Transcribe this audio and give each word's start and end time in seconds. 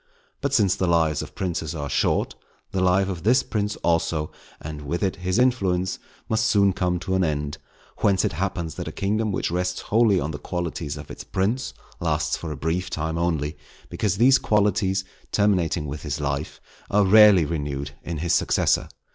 But 0.41 0.51
since 0.51 0.75
the 0.75 0.87
lives 0.87 1.21
of 1.21 1.35
princes 1.35 1.75
are 1.75 1.87
short, 1.87 2.33
the 2.71 2.81
life 2.81 3.07
of 3.07 3.21
this 3.21 3.43
prince, 3.43 3.75
also, 3.83 4.31
and 4.59 4.81
with 4.81 5.03
it 5.03 5.17
his 5.17 5.37
influence, 5.37 5.99
must 6.27 6.47
soon 6.47 6.73
come 6.73 6.97
to 7.01 7.13
an 7.13 7.23
end; 7.23 7.59
whence 7.97 8.25
it 8.25 8.33
happens 8.33 8.73
that 8.73 8.87
a 8.87 8.91
kingdom 8.91 9.31
which 9.31 9.51
rests 9.51 9.79
wholly 9.79 10.19
on 10.19 10.31
the 10.31 10.39
qualities 10.39 10.97
of 10.97 11.11
its 11.11 11.23
prince, 11.23 11.75
lasts 11.99 12.35
for 12.35 12.51
a 12.51 12.57
brief 12.57 12.89
time 12.89 13.19
only; 13.19 13.55
because 13.89 14.17
these 14.17 14.39
qualities, 14.39 15.05
terminating 15.31 15.85
with 15.85 16.01
his 16.01 16.19
life, 16.19 16.59
are 16.89 17.05
rarely 17.05 17.45
renewed 17.45 17.91
in 18.01 18.17
his 18.17 18.33
successor. 18.33 18.89